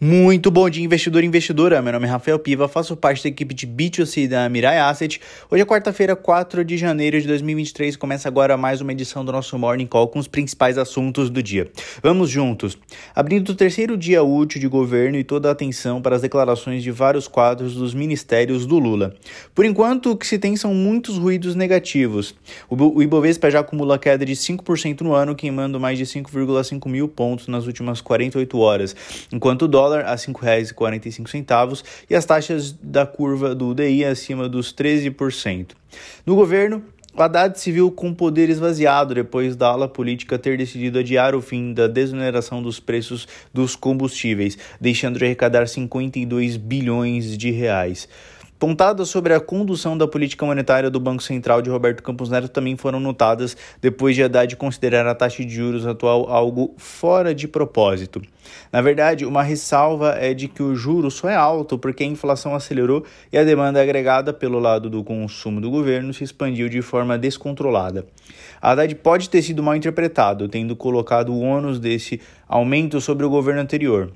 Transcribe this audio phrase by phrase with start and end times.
[0.00, 1.82] Muito bom dia, investidor e investidora.
[1.82, 5.20] Meu nome é Rafael Piva, faço parte da equipe de B2C da Mirai Asset.
[5.50, 7.96] Hoje é quarta-feira, 4 de janeiro de 2023.
[7.96, 11.68] Começa agora mais uma edição do nosso Morning Call com os principais assuntos do dia.
[12.00, 12.78] Vamos juntos.
[13.12, 16.92] Abrindo o terceiro dia útil de governo e toda a atenção para as declarações de
[16.92, 19.16] vários quadros dos ministérios do Lula.
[19.52, 22.36] Por enquanto, o que se tem são muitos ruídos negativos.
[22.70, 27.48] O Ibovespa já acumula queda de 5% no ano, queimando mais de 5,5 mil pontos
[27.48, 28.94] nas últimas 48 horas,
[29.32, 34.48] enquanto o dólar dólar a R$ 5,45 e as taxas da curva do DI acima
[34.48, 35.70] dos 13%.
[36.26, 36.84] No governo,
[37.14, 41.40] o Haddad se viu com poder esvaziado depois da ala política ter decidido adiar o
[41.40, 48.08] fim da desoneração dos preços dos combustíveis, deixando de arrecadar 52 bilhões de reais.
[48.58, 52.76] Pontadas sobre a condução da política monetária do Banco Central de Roberto Campos Neto também
[52.76, 58.20] foram notadas depois de Haddad considerar a taxa de juros atual algo fora de propósito.
[58.72, 62.52] Na verdade, uma ressalva é de que o juro só é alto porque a inflação
[62.52, 67.16] acelerou e a demanda agregada pelo lado do consumo do governo se expandiu de forma
[67.16, 68.06] descontrolada.
[68.60, 73.30] A Haddad pode ter sido mal interpretado, tendo colocado o ônus desse aumento sobre o
[73.30, 74.10] governo anterior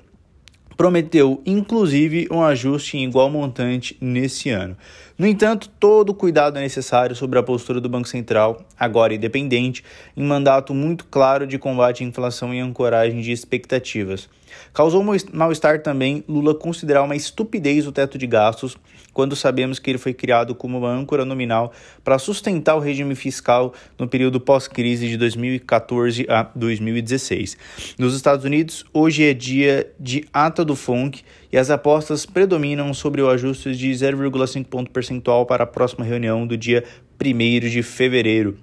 [0.75, 4.77] prometeu inclusive um ajuste em igual montante nesse ano.
[5.15, 9.83] No entanto, todo o cuidado é necessário sobre a postura do Banco Central, agora independente,
[10.17, 14.27] em mandato muito claro de combate à inflação e ancoragem de expectativas.
[14.73, 18.75] Causou mal-estar também Lula considerar uma estupidez o teto de gastos,
[19.13, 21.71] quando sabemos que ele foi criado como uma âncora nominal
[22.03, 27.55] para sustentar o regime fiscal no período pós-crise de 2014 a 2016.
[27.99, 31.21] Nos Estados Unidos, hoje é dia de ata do FONC
[31.53, 36.47] e as apostas predominam sobre o ajuste de 0,5 ponto percentual para a próxima reunião
[36.47, 36.83] do dia
[37.23, 38.57] 1 de fevereiro.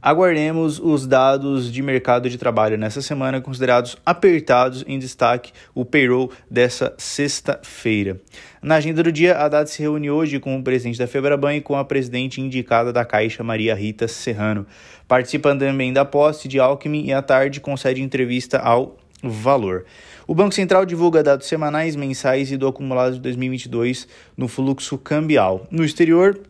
[0.00, 6.30] Aguardemos os dados de mercado de trabalho nessa semana, considerados apertados em destaque o payroll
[6.48, 8.20] dessa sexta-feira.
[8.62, 11.60] Na agenda do dia, a data se reúne hoje com o presidente da Febraban e
[11.60, 14.64] com a presidente indicada da Caixa, Maria Rita Serrano.
[15.08, 18.96] Participando também da posse de Alckmin e à tarde concede entrevista ao
[19.28, 19.84] Valor.
[20.26, 25.66] O Banco Central divulga dados semanais, mensais e do acumulado de 2022 no fluxo cambial.
[25.70, 26.40] No exterior,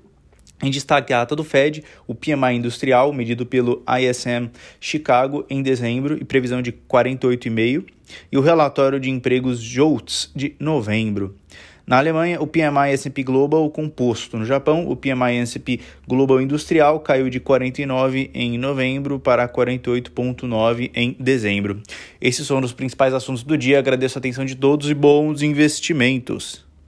[0.62, 4.50] em destaque a ata do Fed, o PMI industrial, medido pelo ISM
[4.80, 7.84] Chicago em dezembro e previsão de 48,5,
[8.32, 11.34] e o relatório de empregos JOLTS de novembro.
[11.86, 14.36] Na Alemanha, o PMI S&P Global composto.
[14.36, 21.16] No Japão, o PMI S&P Global Industrial caiu de 49 em novembro para 48.9 em
[21.20, 21.80] dezembro.
[22.20, 23.78] Esses são os principais assuntos do dia.
[23.78, 26.65] Agradeço a atenção de todos e bons investimentos.